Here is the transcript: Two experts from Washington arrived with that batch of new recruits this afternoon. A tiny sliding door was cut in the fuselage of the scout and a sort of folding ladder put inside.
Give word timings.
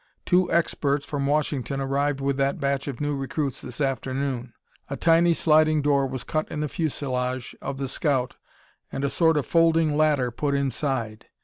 Two 0.25 0.51
experts 0.51 1.05
from 1.05 1.27
Washington 1.27 1.79
arrived 1.79 2.21
with 2.21 2.35
that 2.37 2.59
batch 2.59 2.87
of 2.87 2.99
new 2.99 3.15
recruits 3.15 3.61
this 3.61 3.79
afternoon. 3.79 4.51
A 4.89 4.97
tiny 4.97 5.35
sliding 5.35 5.83
door 5.83 6.07
was 6.07 6.23
cut 6.23 6.49
in 6.49 6.61
the 6.61 6.67
fuselage 6.67 7.55
of 7.61 7.77
the 7.77 7.87
scout 7.87 8.35
and 8.91 9.03
a 9.03 9.11
sort 9.11 9.37
of 9.37 9.45
folding 9.45 9.95
ladder 9.95 10.31
put 10.31 10.55
inside. 10.55 11.27